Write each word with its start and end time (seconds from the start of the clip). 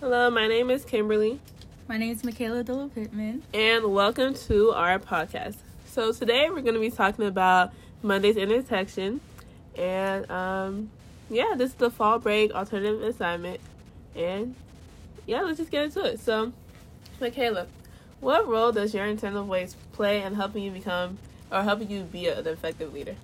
Hello, 0.00 0.30
my 0.30 0.48
name 0.48 0.70
is 0.70 0.82
Kimberly. 0.86 1.38
My 1.86 1.98
name 1.98 2.12
is 2.12 2.24
Michaela 2.24 2.64
Dilla 2.64 2.90
Pittman. 2.94 3.42
And 3.52 3.84
welcome 3.92 4.32
to 4.32 4.70
our 4.70 4.98
podcast. 4.98 5.56
So 5.84 6.10
today 6.10 6.48
we're 6.48 6.62
going 6.62 6.72
to 6.72 6.80
be 6.80 6.90
talking 6.90 7.26
about 7.26 7.74
Monday's 8.02 8.38
intersection. 8.38 9.20
And 9.76 10.30
um, 10.30 10.90
yeah, 11.28 11.52
this 11.54 11.72
is 11.72 11.74
the 11.74 11.90
fall 11.90 12.18
break 12.18 12.50
alternative 12.52 13.02
assignment. 13.02 13.60
And 14.16 14.54
yeah, 15.26 15.42
let's 15.42 15.58
just 15.58 15.70
get 15.70 15.84
into 15.84 16.02
it. 16.02 16.18
So, 16.18 16.54
Michaela, 17.20 17.66
what 18.20 18.48
role 18.48 18.72
does 18.72 18.94
your 18.94 19.04
internal 19.04 19.44
voice 19.44 19.76
play 19.92 20.22
in 20.22 20.34
helping 20.34 20.62
you 20.62 20.70
become 20.70 21.18
or 21.52 21.62
helping 21.62 21.90
you 21.90 22.04
be 22.04 22.26
an 22.26 22.46
effective 22.46 22.94
leader? 22.94 23.16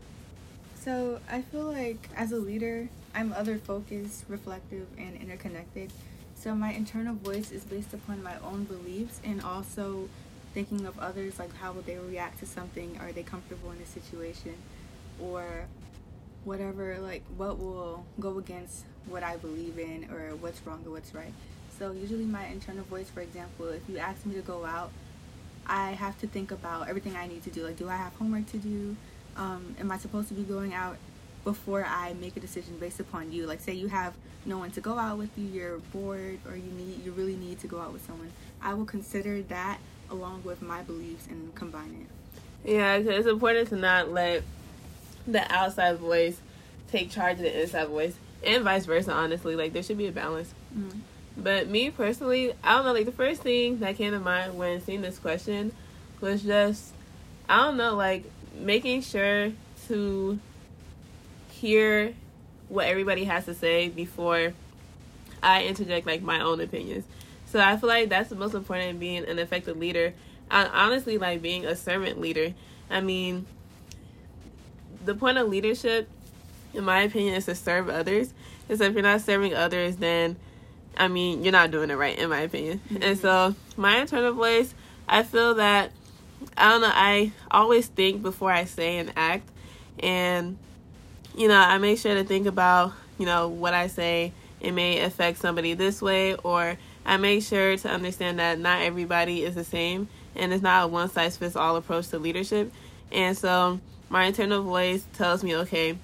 So 0.74 1.20
I 1.30 1.40
feel 1.40 1.72
like 1.72 2.11
as 2.14 2.32
a 2.32 2.36
leader, 2.36 2.90
I'm 3.14 3.32
other 3.32 3.56
focused, 3.56 4.27
reflective, 4.29 4.86
and 4.98 5.16
interconnected. 5.16 5.90
So 6.37 6.55
my 6.55 6.73
internal 6.73 7.14
voice 7.14 7.50
is 7.50 7.64
based 7.64 7.95
upon 7.95 8.22
my 8.22 8.39
own 8.44 8.64
beliefs 8.64 9.21
and 9.25 9.43
also 9.43 10.08
thinking 10.53 10.86
of 10.86 10.99
others, 10.99 11.39
like 11.39 11.54
how 11.57 11.72
will 11.72 11.82
they 11.82 11.96
react 11.96 12.39
to 12.40 12.46
something? 12.46 12.99
Are 13.00 13.11
they 13.11 13.22
comfortable 13.22 13.72
in 13.72 13.79
a 13.79 13.86
situation? 13.86 14.54
Or 15.21 15.67
whatever, 16.44 16.99
like 16.99 17.22
what 17.36 17.58
will 17.58 18.04
go 18.21 18.39
against 18.39 18.85
what 19.07 19.22
I 19.22 19.36
believe 19.36 19.79
in 19.79 20.08
or 20.13 20.36
what's 20.36 20.64
wrong 20.67 20.82
or 20.86 20.93
what's 20.93 21.14
right. 21.14 21.32
So 21.79 21.91
usually 21.93 22.25
my 22.25 22.46
internal 22.46 22.85
voice, 22.85 23.11
for 23.11 23.22
example, 23.22 23.68
if 23.68 23.82
you 23.89 23.99
ask 23.99 24.25
me 24.27 24.35
to 24.35 24.43
go 24.43 24.64
out, 24.64 24.91
I 25.66 25.93
have 25.93 26.18
to 26.21 26.27
think 26.27 26.50
about 26.53 26.89
everything 26.89 27.16
I 27.16 27.27
need 27.27 27.43
to 27.44 27.50
do. 27.50 27.64
Like, 27.64 27.77
do 27.77 27.89
I 27.89 27.96
have 27.96 28.13
homework 28.14 28.46
to 28.53 28.58
do? 28.58 28.96
Um, 29.36 29.75
am 29.80 29.91
I 29.91 29.99
supposed 29.99 30.29
to 30.29 30.35
be 30.35 30.43
going 30.43 30.72
out 30.75 30.96
before 31.46 31.86
I 31.89 32.12
make 32.14 32.36
a 32.36 32.41
decision 32.41 32.77
based 32.78 32.98
upon 32.98 33.31
you? 33.31 33.47
Like, 33.47 33.61
say 33.61 33.73
you 33.73 33.86
have 33.86 34.14
no 34.45 34.59
one 34.59 34.73
to 34.73 34.81
go 34.81 34.98
out 34.98 35.17
with 35.17 35.31
you, 35.39 35.47
you're 35.47 35.78
bored, 35.78 36.41
or 36.45 36.56
you 36.56 36.72
need 36.72 37.05
you 37.05 37.12
really 37.12 37.36
need 37.36 37.61
to 37.61 37.69
go 37.69 37.78
out 37.81 37.92
with 37.92 38.05
someone. 38.05 38.33
I 38.61 38.75
will 38.75 38.84
consider 38.84 39.42
that 39.42 39.78
along 40.11 40.42
with 40.42 40.61
my 40.61 40.83
beliefs 40.83 41.28
and 41.28 41.55
combine 41.55 42.05
it. 42.64 42.70
Yeah, 42.72 42.97
it's 42.97 43.28
important 43.28 43.69
to 43.69 43.77
not 43.77 44.11
let 44.11 44.42
the 45.25 45.50
outside 45.53 45.98
voice 45.98 46.41
take 46.91 47.11
charge 47.11 47.36
of 47.36 47.44
the 47.44 47.62
inside 47.62 47.86
voice, 47.86 48.16
and 48.44 48.64
vice 48.64 48.86
versa. 48.86 49.12
Honestly, 49.12 49.55
like 49.55 49.72
there 49.72 49.84
should 49.84 49.98
be 49.98 50.08
a 50.08 50.12
balance. 50.12 50.53
Mm-hmm. 50.77 50.98
But 51.38 51.69
me 51.69 51.91
personally, 51.91 52.55
I 52.64 52.75
don't 52.75 52.86
know. 52.86 52.92
Like 52.92 53.06
the 53.06 53.12
first 53.12 53.42
thing 53.42 53.78
that 53.78 53.97
came 53.97 54.10
to 54.10 54.19
mind 54.19 54.58
when 54.58 54.81
seeing 54.81 55.03
this 55.03 55.20
question 55.20 55.70
was 56.20 56.42
just, 56.42 56.92
I 57.48 57.58
don't 57.58 57.77
know, 57.77 57.94
like 57.94 58.25
making 58.58 59.03
sure 59.03 59.53
to 59.86 60.41
hear 61.60 62.14
what 62.68 62.86
everybody 62.86 63.24
has 63.24 63.44
to 63.46 63.54
say 63.54 63.88
before 63.88 64.52
I 65.42 65.64
interject 65.64 66.06
like 66.06 66.22
my 66.22 66.40
own 66.40 66.60
opinions. 66.60 67.04
So 67.46 67.60
I 67.60 67.76
feel 67.76 67.88
like 67.88 68.08
that's 68.08 68.28
the 68.28 68.36
most 68.36 68.54
important 68.54 68.90
in 68.90 68.98
being 68.98 69.24
an 69.24 69.38
effective 69.38 69.76
leader. 69.76 70.12
I, 70.50 70.66
honestly, 70.66 71.18
like 71.18 71.42
being 71.42 71.64
a 71.64 71.76
servant 71.76 72.20
leader. 72.20 72.54
I 72.90 73.00
mean, 73.00 73.46
the 75.04 75.14
point 75.14 75.38
of 75.38 75.48
leadership, 75.48 76.08
in 76.74 76.84
my 76.84 77.02
opinion, 77.02 77.34
is 77.34 77.46
to 77.46 77.54
serve 77.54 77.88
others. 77.88 78.32
Because 78.62 78.80
if 78.80 78.92
you're 78.92 79.02
not 79.02 79.20
serving 79.20 79.54
others, 79.54 79.96
then 79.96 80.36
I 80.96 81.08
mean, 81.08 81.44
you're 81.44 81.52
not 81.52 81.70
doing 81.70 81.91
it 81.91 81.94
right, 81.94 82.18
in 82.18 82.30
my 82.30 82.41
opinion. 82.41 82.80
Mm-hmm. 82.91 83.02
And 83.02 83.18
so, 83.18 83.54
my 83.76 83.98
internal 83.98 84.32
voice, 84.32 84.74
I 85.08 85.22
feel 85.22 85.54
that 85.54 85.92
I 86.56 86.70
don't 86.70 86.80
know. 86.80 86.91
I 86.92 87.32
always 87.50 87.86
think 87.86 88.22
before 88.22 88.50
I 88.50 88.64
say 88.64 88.98
and 88.98 89.12
act, 89.16 89.48
and 89.98 90.58
you 91.36 91.48
know, 91.48 91.56
I 91.56 91.78
make 91.78 91.98
sure 91.98 92.14
to 92.14 92.24
think 92.24 92.46
about 92.46 92.92
you 93.18 93.26
know 93.26 93.48
what 93.48 93.74
I 93.74 93.86
say. 93.86 94.32
It 94.60 94.72
may 94.72 95.00
affect 95.00 95.38
somebody 95.38 95.74
this 95.74 96.00
way, 96.00 96.34
or 96.34 96.76
I 97.04 97.16
make 97.18 97.42
sure 97.42 97.76
to 97.76 97.88
understand 97.88 98.38
that 98.38 98.58
not 98.58 98.82
everybody 98.82 99.44
is 99.44 99.54
the 99.54 99.64
same, 99.64 100.08
and 100.34 100.52
it's 100.52 100.62
not 100.62 100.84
a 100.84 100.86
one 100.88 101.10
size 101.10 101.36
fits 101.36 101.56
all 101.56 101.76
approach 101.76 102.08
to 102.08 102.18
leadership. 102.18 102.72
And 103.12 103.36
so, 103.36 103.80
my 104.08 104.25
internal 104.25 104.62
voice 104.62 105.04
tells 105.12 105.44
me, 105.44 105.54
okay, 105.56 105.98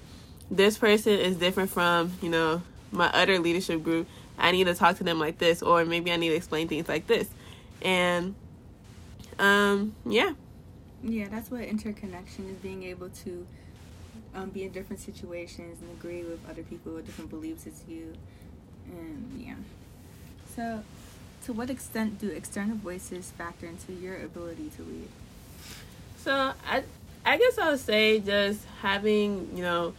this 0.51 0.77
person 0.77 1.13
is 1.13 1.35
different 1.35 1.71
from 1.71 2.13
you 2.21 2.29
know 2.29 2.61
my 2.91 3.07
other 3.07 3.39
leadership 3.39 3.83
group. 3.83 4.07
I 4.37 4.51
need 4.51 4.65
to 4.65 4.75
talk 4.75 4.97
to 4.97 5.03
them 5.03 5.19
like 5.19 5.39
this, 5.39 5.61
or 5.61 5.83
maybe 5.85 6.11
I 6.11 6.15
need 6.17 6.29
to 6.29 6.35
explain 6.35 6.67
things 6.67 6.87
like 6.87 7.07
this, 7.07 7.27
and 7.81 8.35
um, 9.39 9.95
yeah. 10.05 10.33
Yeah, 11.05 11.27
that's 11.29 11.51
what 11.51 11.61
interconnection 11.61 12.49
is 12.49 12.55
being 12.57 12.83
able 12.83 13.09
to 13.09 13.45
um, 14.35 14.49
be 14.49 14.63
in 14.63 14.71
different 14.71 15.01
situations 15.01 15.81
and 15.81 15.91
agree 15.91 16.23
with 16.23 16.39
other 16.49 16.63
people 16.63 16.93
with 16.93 17.05
different 17.05 17.29
beliefs 17.29 17.67
as 17.67 17.83
you. 17.87 18.13
And 18.87 19.41
yeah. 19.41 19.55
So, 20.55 20.83
to 21.45 21.53
what 21.53 21.69
extent 21.69 22.19
do 22.19 22.29
external 22.29 22.77
voices 22.77 23.31
factor 23.31 23.65
into 23.65 23.93
your 23.93 24.17
ability 24.17 24.71
to 24.77 24.83
lead? 24.83 25.09
So, 26.17 26.53
I 26.67 26.83
I 27.25 27.37
guess 27.37 27.57
I 27.57 27.71
would 27.71 27.79
say 27.79 28.19
just 28.19 28.65
having, 28.81 29.55
you 29.55 29.63
know, 29.63 29.93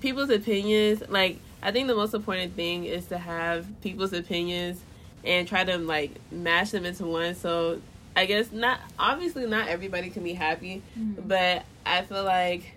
people's 0.00 0.30
opinions. 0.30 1.02
Like, 1.08 1.38
I 1.62 1.72
think 1.72 1.88
the 1.88 1.94
most 1.94 2.14
important 2.14 2.54
thing 2.54 2.84
is 2.84 3.06
to 3.06 3.18
have 3.18 3.66
people's 3.82 4.12
opinions 4.12 4.80
and 5.24 5.46
try 5.46 5.64
to 5.64 5.78
like 5.78 6.12
mash 6.30 6.70
them 6.70 6.84
into 6.84 7.06
one. 7.06 7.34
So 7.34 7.80
I 8.16 8.26
guess 8.26 8.50
not 8.52 8.80
obviously 8.98 9.46
not 9.46 9.68
everybody 9.68 10.10
can 10.10 10.24
be 10.24 10.34
happy, 10.34 10.82
mm-hmm. 10.98 11.28
but 11.28 11.64
I 11.84 12.02
feel 12.02 12.24
like 12.24 12.72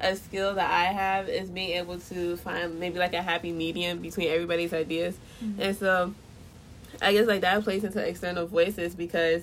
a 0.00 0.16
skill 0.16 0.54
that 0.54 0.70
I 0.70 0.84
have 0.84 1.28
is 1.28 1.50
being 1.50 1.70
able 1.70 1.98
to 1.98 2.36
find 2.36 2.78
maybe 2.78 2.98
like 2.98 3.14
a 3.14 3.22
happy 3.22 3.52
medium 3.52 3.98
between 3.98 4.28
everybody's 4.28 4.72
ideas. 4.72 5.16
Mm-hmm. 5.42 5.62
And 5.62 5.76
so 5.76 6.14
I 7.02 7.12
guess 7.12 7.26
like 7.26 7.40
that 7.40 7.62
plays 7.64 7.84
into 7.84 8.06
external 8.06 8.46
voices 8.46 8.94
because 8.94 9.42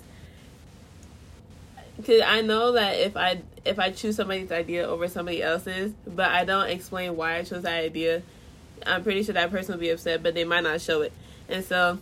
cause 2.06 2.22
I 2.26 2.42
know 2.42 2.74
that 2.74 2.96
if 3.00 3.16
I 3.18 3.42
if 3.64 3.80
I 3.80 3.92
choose 3.92 4.16
somebody's 4.16 4.52
idea 4.52 4.88
over 4.88 5.08
somebody 5.08 5.42
else's, 5.42 5.94
but 6.08 6.32
I 6.32 6.46
don't 6.46 6.70
explain 6.70 7.16
why 7.16 7.38
I 7.38 7.44
chose 7.44 7.64
that 7.64 7.84
idea, 7.84 8.22
I'm 8.86 9.04
pretty 9.04 9.24
sure 9.24 9.34
that 9.34 9.52
person 9.52 9.74
will 9.74 9.82
be 9.82 9.90
upset, 9.90 10.24
but 10.24 10.36
they 10.36 10.44
might 10.44 10.64
not 10.64 10.82
show 10.82 11.02
it. 11.02 11.14
And 11.50 11.64
so 11.64 12.00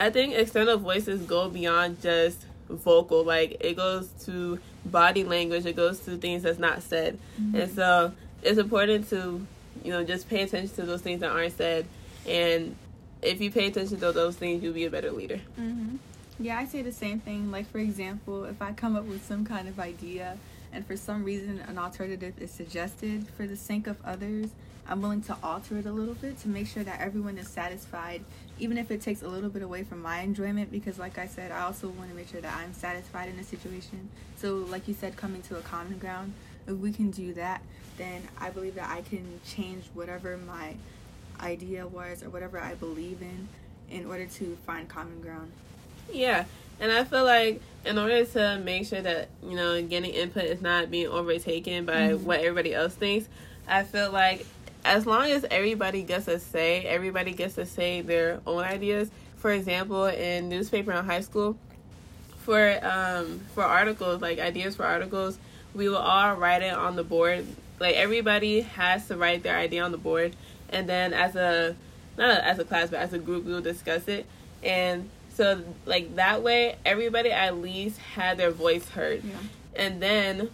I 0.00 0.10
think 0.10 0.34
external 0.34 0.78
voices 0.78 1.22
go 1.22 1.48
beyond 1.48 2.00
just 2.00 2.44
vocal. 2.68 3.24
Like 3.24 3.56
it 3.60 3.76
goes 3.76 4.08
to 4.24 4.58
body 4.84 5.24
language. 5.24 5.66
It 5.66 5.76
goes 5.76 6.00
to 6.00 6.16
things 6.16 6.42
that's 6.42 6.58
not 6.58 6.82
said. 6.82 7.18
Mm-hmm. 7.40 7.56
And 7.56 7.74
so 7.74 8.12
it's 8.42 8.58
important 8.58 9.08
to, 9.10 9.46
you 9.84 9.92
know, 9.92 10.04
just 10.04 10.28
pay 10.28 10.42
attention 10.42 10.74
to 10.76 10.82
those 10.82 11.02
things 11.02 11.20
that 11.20 11.30
aren't 11.30 11.56
said. 11.56 11.86
And 12.26 12.76
if 13.22 13.40
you 13.40 13.50
pay 13.50 13.66
attention 13.66 13.98
to 14.00 14.12
those 14.12 14.36
things, 14.36 14.62
you'll 14.62 14.74
be 14.74 14.84
a 14.84 14.90
better 14.90 15.10
leader. 15.10 15.40
Mm-hmm. 15.58 15.96
Yeah, 16.40 16.58
I 16.58 16.66
say 16.66 16.82
the 16.82 16.92
same 16.92 17.20
thing. 17.20 17.50
Like 17.50 17.70
for 17.70 17.78
example, 17.78 18.44
if 18.44 18.62
I 18.62 18.72
come 18.72 18.96
up 18.96 19.04
with 19.04 19.24
some 19.24 19.44
kind 19.44 19.68
of 19.68 19.80
idea 19.80 20.36
and 20.72 20.86
for 20.86 20.96
some 20.96 21.24
reason 21.24 21.60
an 21.68 21.78
alternative 21.78 22.34
is 22.40 22.50
suggested 22.50 23.26
for 23.36 23.46
the 23.46 23.56
sake 23.56 23.86
of 23.86 23.96
others, 24.04 24.50
I'm 24.88 25.02
willing 25.02 25.22
to 25.22 25.36
alter 25.42 25.76
it 25.76 25.86
a 25.86 25.92
little 25.92 26.14
bit 26.14 26.38
to 26.40 26.48
make 26.48 26.66
sure 26.66 26.82
that 26.82 27.00
everyone 27.00 27.36
is 27.36 27.46
satisfied, 27.46 28.24
even 28.58 28.78
if 28.78 28.90
it 28.90 29.02
takes 29.02 29.22
a 29.22 29.28
little 29.28 29.50
bit 29.50 29.62
away 29.62 29.84
from 29.84 30.00
my 30.00 30.20
enjoyment. 30.20 30.70
Because, 30.70 30.98
like 30.98 31.18
I 31.18 31.26
said, 31.26 31.52
I 31.52 31.60
also 31.60 31.88
want 31.88 32.08
to 32.08 32.16
make 32.16 32.28
sure 32.28 32.40
that 32.40 32.56
I'm 32.56 32.72
satisfied 32.72 33.28
in 33.28 33.38
a 33.38 33.44
situation. 33.44 34.08
So, 34.36 34.56
like 34.56 34.88
you 34.88 34.94
said, 34.94 35.16
coming 35.16 35.42
to 35.42 35.58
a 35.58 35.60
common 35.60 35.98
ground, 35.98 36.32
if 36.66 36.76
we 36.76 36.92
can 36.92 37.10
do 37.10 37.34
that, 37.34 37.60
then 37.98 38.22
I 38.40 38.48
believe 38.48 38.76
that 38.76 38.88
I 38.88 39.02
can 39.02 39.40
change 39.46 39.84
whatever 39.92 40.38
my 40.38 40.74
idea 41.40 41.86
was 41.86 42.22
or 42.22 42.30
whatever 42.30 42.58
I 42.58 42.74
believe 42.74 43.20
in 43.20 43.48
in 43.90 44.06
order 44.06 44.26
to 44.26 44.56
find 44.66 44.88
common 44.88 45.20
ground. 45.20 45.52
Yeah. 46.10 46.44
And 46.80 46.92
I 46.92 47.04
feel 47.04 47.24
like 47.24 47.60
in 47.84 47.98
order 47.98 48.24
to 48.24 48.60
make 48.64 48.86
sure 48.86 49.00
that, 49.00 49.28
you 49.42 49.56
know, 49.56 49.82
getting 49.82 50.12
input 50.12 50.44
is 50.44 50.60
not 50.60 50.90
being 50.90 51.08
overtaken 51.08 51.86
by 51.86 52.10
mm-hmm. 52.10 52.24
what 52.24 52.40
everybody 52.40 52.74
else 52.74 52.94
thinks, 52.94 53.28
I 53.66 53.82
feel 53.82 54.10
like 54.10 54.46
as 54.84 55.06
long 55.06 55.30
as 55.30 55.44
everybody 55.50 56.02
gets 56.02 56.28
a 56.28 56.38
say, 56.38 56.84
everybody 56.84 57.32
gets 57.32 57.56
to 57.56 57.66
say 57.66 58.00
their 58.00 58.40
own 58.46 58.62
ideas. 58.62 59.10
For 59.36 59.52
example, 59.52 60.06
in 60.06 60.48
newspaper 60.48 60.92
in 60.92 61.04
high 61.04 61.20
school, 61.20 61.56
for 62.38 62.78
um 62.82 63.40
for 63.54 63.62
articles 63.62 64.22
like 64.22 64.38
ideas 64.38 64.76
for 64.76 64.84
articles, 64.84 65.38
we 65.74 65.88
will 65.88 65.98
all 65.98 66.34
write 66.34 66.62
it 66.62 66.72
on 66.72 66.96
the 66.96 67.04
board. 67.04 67.46
Like 67.78 67.94
everybody 67.94 68.62
has 68.62 69.06
to 69.08 69.16
write 69.16 69.42
their 69.42 69.56
idea 69.56 69.84
on 69.84 69.92
the 69.92 69.98
board, 69.98 70.34
and 70.70 70.88
then 70.88 71.12
as 71.12 71.36
a 71.36 71.76
not 72.16 72.40
as 72.40 72.58
a 72.58 72.64
class 72.64 72.90
but 72.90 72.98
as 73.00 73.12
a 73.12 73.18
group 73.18 73.44
we 73.44 73.52
will 73.52 73.60
discuss 73.60 74.08
it. 74.08 74.26
And 74.62 75.08
so 75.38 75.62
like 75.86 76.16
that 76.16 76.42
way, 76.42 76.74
everybody 76.84 77.30
at 77.30 77.58
least 77.58 77.96
had 77.98 78.38
their 78.38 78.50
voice 78.50 78.88
heard. 78.88 79.22
Yeah. 79.22 79.36
And 79.76 80.02
then, 80.02 80.50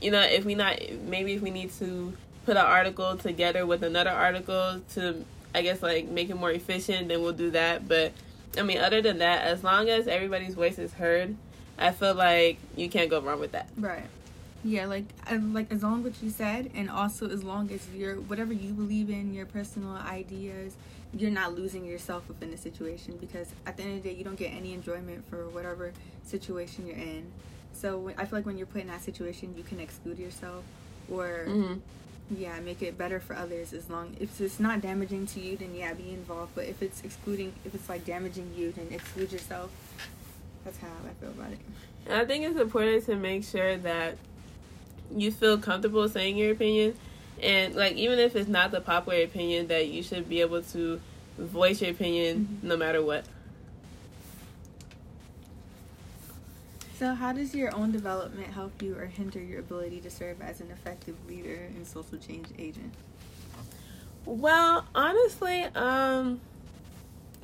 you 0.00 0.10
know, 0.10 0.20
if 0.20 0.44
we 0.44 0.56
not 0.56 0.80
maybe 1.04 1.34
if 1.34 1.42
we 1.42 1.52
need 1.52 1.72
to 1.74 2.12
put 2.44 2.56
an 2.56 2.66
article 2.66 3.16
together 3.16 3.64
with 3.64 3.84
another 3.84 4.10
article 4.10 4.80
to 4.94 5.24
I 5.54 5.62
guess 5.62 5.80
like 5.80 6.08
make 6.08 6.28
it 6.28 6.34
more 6.34 6.50
efficient, 6.50 7.06
then 7.06 7.22
we'll 7.22 7.34
do 7.34 7.52
that. 7.52 7.86
But 7.86 8.14
I 8.58 8.62
mean, 8.62 8.78
other 8.78 9.00
than 9.00 9.18
that, 9.18 9.44
as 9.44 9.62
long 9.62 9.88
as 9.88 10.08
everybody's 10.08 10.54
voice 10.54 10.80
is 10.80 10.92
heard, 10.92 11.36
I 11.78 11.92
feel 11.92 12.14
like 12.14 12.58
you 12.74 12.88
can't 12.88 13.08
go 13.08 13.20
wrong 13.20 13.38
with 13.38 13.52
that. 13.52 13.68
Right. 13.76 14.06
Yeah, 14.66 14.86
like 14.86 15.04
like 15.52 15.70
as 15.70 15.84
long 15.84 16.00
as 16.00 16.04
what 16.04 16.22
you 16.22 16.30
said, 16.30 16.72
and 16.74 16.90
also 16.90 17.28
as 17.30 17.44
long 17.44 17.70
as 17.70 17.86
you're 17.94 18.16
whatever 18.16 18.52
you 18.52 18.72
believe 18.72 19.10
in, 19.10 19.32
your 19.32 19.46
personal 19.46 19.96
ideas, 19.96 20.74
you're 21.14 21.30
not 21.30 21.54
losing 21.54 21.84
yourself 21.84 22.26
within 22.26 22.50
the 22.50 22.56
situation 22.56 23.16
because 23.20 23.48
at 23.64 23.76
the 23.76 23.84
end 23.84 23.98
of 23.98 24.02
the 24.02 24.08
day, 24.10 24.16
you 24.16 24.24
don't 24.24 24.36
get 24.36 24.52
any 24.52 24.74
enjoyment 24.74 25.24
for 25.30 25.48
whatever 25.50 25.92
situation 26.24 26.84
you're 26.84 26.96
in. 26.96 27.30
So 27.74 28.10
I 28.18 28.24
feel 28.24 28.40
like 28.40 28.46
when 28.46 28.58
you're 28.58 28.66
put 28.66 28.80
in 28.80 28.88
that 28.88 29.02
situation, 29.02 29.54
you 29.56 29.62
can 29.62 29.78
exclude 29.78 30.18
yourself 30.18 30.64
or 31.08 31.44
mm-hmm. 31.46 31.74
yeah, 32.36 32.58
make 32.58 32.82
it 32.82 32.98
better 32.98 33.20
for 33.20 33.36
others. 33.36 33.72
As 33.72 33.88
long 33.88 34.16
if 34.18 34.40
it's 34.40 34.58
not 34.58 34.80
damaging 34.80 35.26
to 35.28 35.40
you, 35.40 35.56
then 35.56 35.76
yeah, 35.76 35.92
be 35.94 36.10
involved. 36.10 36.56
But 36.56 36.64
if 36.64 36.82
it's 36.82 37.02
excluding, 37.02 37.52
if 37.64 37.72
it's 37.72 37.88
like 37.88 38.04
damaging 38.04 38.52
you, 38.56 38.72
then 38.72 38.88
exclude 38.90 39.30
yourself. 39.30 39.70
That's 40.64 40.78
how 40.78 40.88
I 40.88 41.14
feel 41.20 41.30
about 41.30 41.52
it. 41.52 41.60
I 42.10 42.24
think 42.24 42.44
it's 42.44 42.58
important 42.58 43.06
to 43.06 43.14
make 43.14 43.44
sure 43.44 43.76
that 43.76 44.16
you 45.14 45.30
feel 45.30 45.58
comfortable 45.58 46.08
saying 46.08 46.36
your 46.36 46.52
opinion 46.52 46.94
and 47.42 47.74
like 47.74 47.94
even 47.94 48.18
if 48.18 48.34
it's 48.34 48.48
not 48.48 48.70
the 48.70 48.80
popular 48.80 49.22
opinion 49.22 49.66
that 49.68 49.88
you 49.88 50.02
should 50.02 50.28
be 50.28 50.40
able 50.40 50.62
to 50.62 51.00
voice 51.38 51.82
your 51.82 51.90
opinion 51.90 52.46
mm-hmm. 52.50 52.68
no 52.68 52.76
matter 52.76 53.02
what 53.02 53.24
so 56.98 57.12
how 57.12 57.32
does 57.32 57.54
your 57.54 57.74
own 57.74 57.92
development 57.92 58.48
help 58.48 58.80
you 58.80 58.96
or 58.96 59.06
hinder 59.06 59.38
your 59.38 59.60
ability 59.60 60.00
to 60.00 60.10
serve 60.10 60.40
as 60.40 60.60
an 60.60 60.70
effective 60.70 61.14
leader 61.28 61.68
and 61.74 61.86
social 61.86 62.16
change 62.18 62.48
agent 62.58 62.92
well 64.24 64.86
honestly 64.94 65.62
um 65.74 66.40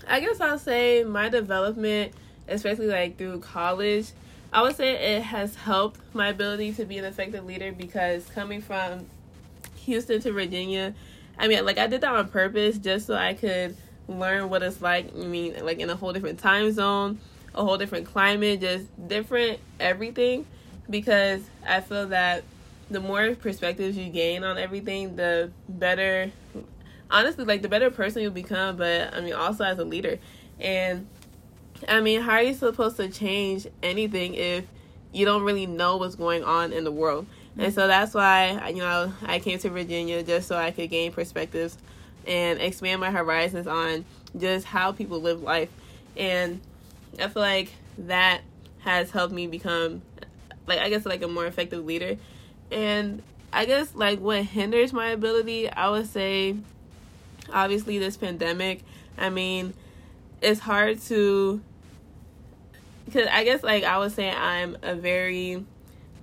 i 0.08 0.20
guess 0.20 0.40
i'll 0.40 0.58
say 0.58 1.04
my 1.04 1.28
development 1.28 2.12
especially 2.48 2.86
like 2.86 3.18
through 3.18 3.38
college 3.40 4.06
I 4.52 4.60
would 4.60 4.76
say 4.76 5.16
it 5.16 5.22
has 5.22 5.54
helped 5.54 6.00
my 6.14 6.28
ability 6.28 6.74
to 6.74 6.84
be 6.84 6.98
an 6.98 7.06
effective 7.06 7.44
leader 7.46 7.72
because 7.72 8.26
coming 8.26 8.60
from 8.60 9.06
Houston 9.76 10.20
to 10.20 10.32
Virginia, 10.32 10.94
I 11.38 11.48
mean, 11.48 11.64
like 11.64 11.78
I 11.78 11.86
did 11.86 12.02
that 12.02 12.12
on 12.12 12.28
purpose 12.28 12.76
just 12.76 13.06
so 13.06 13.14
I 13.14 13.32
could 13.32 13.76
learn 14.08 14.50
what 14.50 14.62
it's 14.62 14.82
like. 14.82 15.10
I 15.14 15.24
mean, 15.24 15.64
like 15.64 15.78
in 15.78 15.88
a 15.88 15.96
whole 15.96 16.12
different 16.12 16.38
time 16.38 16.70
zone, 16.70 17.18
a 17.54 17.64
whole 17.64 17.78
different 17.78 18.06
climate, 18.06 18.60
just 18.60 18.86
different 19.08 19.58
everything. 19.80 20.46
Because 20.90 21.40
I 21.66 21.80
feel 21.80 22.08
that 22.08 22.44
the 22.90 23.00
more 23.00 23.34
perspectives 23.34 23.96
you 23.96 24.10
gain 24.10 24.44
on 24.44 24.58
everything, 24.58 25.16
the 25.16 25.50
better, 25.66 26.30
honestly, 27.10 27.46
like 27.46 27.62
the 27.62 27.68
better 27.68 27.90
person 27.90 28.20
you'll 28.20 28.32
become. 28.32 28.76
But 28.76 29.14
I 29.14 29.22
mean, 29.22 29.32
also 29.32 29.64
as 29.64 29.78
a 29.78 29.84
leader, 29.84 30.18
and 30.60 31.06
I 31.88 32.00
mean, 32.00 32.20
how 32.20 32.32
are 32.32 32.42
you 32.42 32.54
supposed 32.54 32.96
to 32.98 33.08
change 33.08 33.66
anything 33.82 34.34
if 34.34 34.64
you 35.12 35.24
don't 35.24 35.42
really 35.42 35.66
know 35.66 35.96
what's 35.96 36.14
going 36.14 36.44
on 36.44 36.72
in 36.72 36.84
the 36.84 36.92
world? 36.92 37.26
And 37.58 37.74
so 37.74 37.86
that's 37.86 38.14
why, 38.14 38.70
you 38.70 38.78
know, 38.78 39.12
I 39.22 39.38
came 39.38 39.58
to 39.58 39.68
Virginia 39.68 40.22
just 40.22 40.48
so 40.48 40.56
I 40.56 40.70
could 40.70 40.88
gain 40.88 41.12
perspectives 41.12 41.76
and 42.26 42.60
expand 42.60 43.00
my 43.00 43.10
horizons 43.10 43.66
on 43.66 44.04
just 44.38 44.64
how 44.64 44.92
people 44.92 45.20
live 45.20 45.42
life. 45.42 45.68
And 46.16 46.60
I 47.20 47.28
feel 47.28 47.42
like 47.42 47.70
that 47.98 48.40
has 48.80 49.10
helped 49.10 49.34
me 49.34 49.46
become, 49.46 50.00
like, 50.66 50.78
I 50.78 50.88
guess, 50.88 51.04
like 51.04 51.22
a 51.22 51.28
more 51.28 51.44
effective 51.44 51.84
leader. 51.84 52.16
And 52.70 53.22
I 53.52 53.66
guess, 53.66 53.94
like, 53.94 54.18
what 54.18 54.44
hinders 54.44 54.94
my 54.94 55.08
ability, 55.08 55.70
I 55.70 55.90
would 55.90 56.06
say, 56.06 56.56
obviously, 57.52 57.98
this 57.98 58.16
pandemic. 58.16 58.82
I 59.18 59.28
mean, 59.28 59.74
it's 60.40 60.60
hard 60.60 61.00
to 61.02 61.60
because 63.04 63.28
I 63.30 63.44
guess 63.44 63.62
like 63.62 63.84
I 63.84 63.98
was 63.98 64.14
saying 64.14 64.34
I'm 64.36 64.76
a 64.82 64.94
very, 64.94 65.64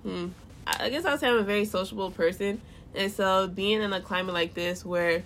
hmm, 0.02 0.28
I 0.66 0.90
guess 0.90 1.04
I 1.04 1.10
would 1.12 1.20
say 1.20 1.28
I'm 1.28 1.38
a 1.38 1.42
very 1.42 1.64
sociable 1.64 2.10
person, 2.10 2.60
and 2.94 3.10
so 3.12 3.48
being 3.48 3.82
in 3.82 3.92
a 3.92 4.00
climate 4.00 4.34
like 4.34 4.54
this 4.54 4.84
where 4.84 5.22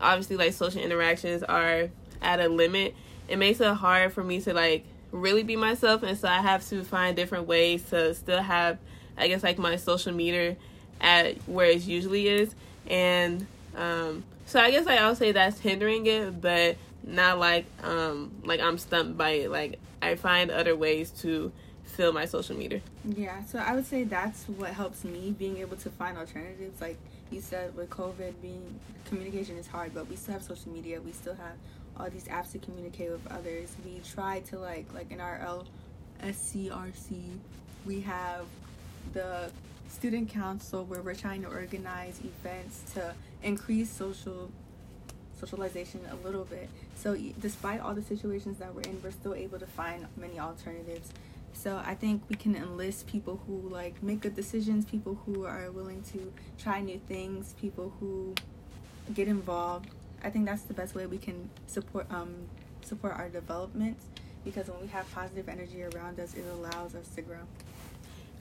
obviously 0.00 0.36
like 0.36 0.52
social 0.52 0.80
interactions 0.80 1.42
are 1.42 1.88
at 2.22 2.40
a 2.40 2.48
limit, 2.48 2.94
it 3.28 3.38
makes 3.38 3.60
it 3.60 3.72
hard 3.74 4.12
for 4.12 4.22
me 4.22 4.40
to 4.42 4.54
like 4.54 4.84
really 5.12 5.42
be 5.42 5.56
myself, 5.56 6.02
and 6.02 6.16
so 6.16 6.28
I 6.28 6.40
have 6.40 6.66
to 6.68 6.84
find 6.84 7.16
different 7.16 7.46
ways 7.46 7.82
to 7.90 8.14
still 8.14 8.42
have 8.42 8.78
I 9.16 9.28
guess 9.28 9.42
like 9.42 9.58
my 9.58 9.76
social 9.76 10.12
meter 10.12 10.56
at 11.00 11.36
where 11.48 11.66
it 11.66 11.82
usually 11.82 12.28
is, 12.28 12.54
and 12.86 13.46
um, 13.76 14.24
so 14.46 14.60
I 14.60 14.70
guess 14.70 14.86
like 14.86 15.00
I'll 15.00 15.14
say 15.14 15.32
that's 15.32 15.60
hindering 15.60 16.06
it, 16.06 16.40
but 16.40 16.76
not 17.04 17.38
like 17.38 17.66
um 17.82 18.30
like 18.44 18.60
I'm 18.60 18.78
stumped 18.78 19.16
by 19.16 19.30
it. 19.30 19.50
Like 19.50 19.78
I 20.02 20.14
find 20.14 20.50
other 20.50 20.74
ways 20.76 21.10
to 21.22 21.52
fill 21.84 22.12
my 22.12 22.24
social 22.24 22.56
media. 22.56 22.80
Yeah, 23.04 23.44
so 23.44 23.58
I 23.58 23.74
would 23.74 23.86
say 23.86 24.04
that's 24.04 24.44
what 24.44 24.70
helps 24.70 25.04
me 25.04 25.34
being 25.38 25.58
able 25.58 25.76
to 25.78 25.90
find 25.90 26.16
alternatives. 26.16 26.80
Like 26.80 26.98
you 27.30 27.40
said, 27.40 27.74
with 27.76 27.90
COVID 27.90 28.34
being 28.40 28.78
communication 29.04 29.56
is 29.56 29.66
hard, 29.66 29.94
but 29.94 30.08
we 30.08 30.16
still 30.16 30.34
have 30.34 30.42
social 30.42 30.72
media. 30.72 31.00
We 31.00 31.12
still 31.12 31.34
have 31.34 31.56
all 31.98 32.08
these 32.10 32.24
apps 32.24 32.52
to 32.52 32.58
communicate 32.58 33.10
with 33.10 33.26
others. 33.30 33.76
We 33.84 34.00
try 34.08 34.40
to 34.50 34.58
like 34.58 34.86
like 34.94 35.10
in 35.10 35.20
our 35.20 35.64
LSCRC, 36.22 37.38
we 37.84 38.00
have 38.00 38.46
the 39.12 39.50
student 39.88 40.30
council 40.30 40.84
where 40.84 41.02
we're 41.02 41.14
trying 41.14 41.42
to 41.42 41.48
organize 41.48 42.20
events 42.20 42.82
to 42.94 43.14
increase 43.42 43.90
social 43.90 44.50
socialization 45.40 46.00
a 46.10 46.26
little 46.26 46.44
bit. 46.44 46.68
So 46.94 47.16
despite 47.40 47.80
all 47.80 47.94
the 47.94 48.02
situations 48.02 48.58
that 48.58 48.74
we're 48.74 48.82
in, 48.82 49.00
we're 49.02 49.10
still 49.10 49.34
able 49.34 49.58
to 49.58 49.66
find 49.66 50.06
many 50.16 50.38
alternatives. 50.38 51.10
So 51.52 51.80
I 51.84 51.94
think 51.94 52.22
we 52.28 52.36
can 52.36 52.54
enlist 52.54 53.06
people 53.06 53.40
who 53.46 53.68
like 53.68 54.02
make 54.02 54.20
good 54.20 54.36
decisions, 54.36 54.84
people 54.84 55.18
who 55.26 55.44
are 55.44 55.70
willing 55.70 56.02
to 56.12 56.32
try 56.58 56.80
new 56.80 57.00
things, 57.08 57.54
people 57.60 57.92
who 58.00 58.34
get 59.14 59.28
involved. 59.28 59.90
I 60.22 60.30
think 60.30 60.46
that's 60.46 60.62
the 60.62 60.74
best 60.74 60.94
way 60.94 61.06
we 61.06 61.18
can 61.18 61.50
support 61.66 62.06
um 62.10 62.34
support 62.82 63.14
our 63.14 63.28
development 63.28 63.96
because 64.44 64.68
when 64.68 64.80
we 64.80 64.86
have 64.88 65.10
positive 65.12 65.48
energy 65.48 65.82
around 65.82 66.18
us, 66.18 66.34
it 66.34 66.44
allows 66.52 66.94
us 66.94 67.08
to 67.16 67.22
grow. 67.22 67.40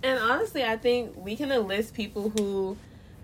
And 0.01 0.17
honestly, 0.19 0.63
I 0.63 0.77
think 0.77 1.15
we 1.17 1.35
can 1.35 1.51
enlist 1.51 1.93
people 1.93 2.29
who, 2.29 2.77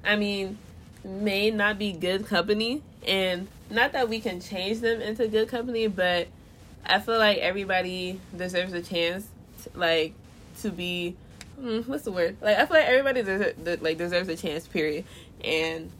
I 0.04 0.18
mean, 0.18 0.58
may 1.06 1.52
not 1.52 1.80
be 1.80 1.94
good 1.94 2.26
company 2.26 2.82
and 3.08 3.48
not 3.70 3.94
that 3.94 4.10
we 4.10 4.20
can 4.20 4.40
change 4.40 4.80
them 4.80 5.02
into 5.02 5.28
good 5.28 5.48
company 5.48 5.88
but 5.88 6.28
i 6.86 7.00
feel 7.00 7.18
like 7.18 7.38
everybody 7.38 8.20
deserves 8.36 8.74
a 8.74 8.82
chance 8.82 9.28
to, 9.64 9.70
like 9.78 10.14
to 10.62 10.72
be 10.72 11.16
mm, 11.60 11.88
what's 11.88 12.04
the 12.04 12.12
word? 12.12 12.38
Like 12.42 12.58
i 12.58 12.66
feel 12.66 12.78
like 12.78 12.88
everybody 12.88 13.24
deserves, 13.24 13.82
like 13.82 13.98
deserves 13.98 14.30
a 14.30 14.36
chance 14.36 14.68
period. 14.68 15.06
And 15.44 15.92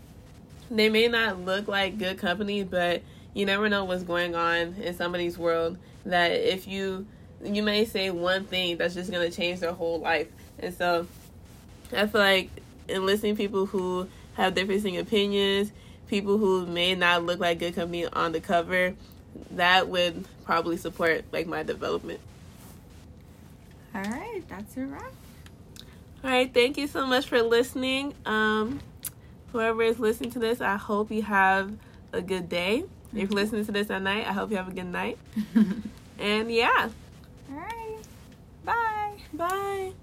they 0.72 0.90
may 0.90 1.08
not 1.08 1.40
look 1.40 1.68
like 1.68 1.98
good 1.98 2.18
company 2.18 2.64
but 2.64 3.02
you 3.34 3.46
never 3.46 3.70
know 3.70 3.84
what's 3.84 4.04
going 4.04 4.36
on 4.36 4.76
in 4.76 4.96
somebody's 4.96 5.38
world 5.38 5.78
that 6.06 6.32
if 6.32 6.68
you 6.68 7.06
you 7.44 7.62
may 7.62 7.86
say 7.86 8.10
one 8.10 8.46
thing 8.46 8.78
that's 8.78 8.96
just 8.96 9.12
to 9.12 9.30
change 9.30 9.60
their 9.60 9.74
whole 9.74 10.00
life. 10.00 10.28
And 10.60 10.74
so 10.74 11.08
i 11.94 12.08
feel 12.08 12.22
like 12.22 12.50
enlisting 12.88 13.36
people 13.36 13.66
who 13.66 14.08
have 14.34 14.54
differing 14.54 14.98
opinions, 14.98 15.72
people 16.08 16.38
who 16.38 16.66
may 16.66 16.96
not 16.96 17.24
look 17.24 17.40
like 17.40 17.60
good 17.60 17.76
company 17.76 18.06
on 18.06 18.32
the 18.32 18.40
cover, 18.40 18.94
that 19.52 19.88
would 19.88 20.26
probably 20.44 20.78
support 20.78 21.26
like 21.32 21.48
my 21.48 21.64
development. 21.64 22.20
All 23.94 24.04
right, 24.04 24.42
that's 24.48 24.76
a 24.78 24.86
wrap. 24.86 25.12
All 26.24 26.30
right, 26.30 26.54
thank 26.54 26.78
you 26.78 26.88
so 26.88 27.06
much 27.06 27.28
for 27.28 27.42
listening. 27.42 28.14
Um, 28.26 28.80
whoever 29.52 29.84
is 29.84 30.00
listening 30.00 30.32
to 30.32 30.40
this, 30.40 30.60
I 30.60 30.76
hope 30.76 31.12
you 31.12 31.22
have 31.22 31.72
a 32.12 32.22
good 32.22 32.50
day. 32.50 32.84
If 33.14 33.30
you're 33.30 33.30
listening 33.30 33.66
to 33.66 33.72
this 33.72 33.90
at 33.90 34.02
night, 34.02 34.28
I 34.28 34.34
hope 34.34 34.52
you 34.52 34.58
have 34.58 34.68
a 34.68 34.74
good 34.74 34.88
night. 34.88 35.18
and 36.20 36.52
yeah. 36.52 36.90
All 37.50 37.58
right. 37.58 37.98
Bye. 38.66 39.18
Bye. 39.34 39.94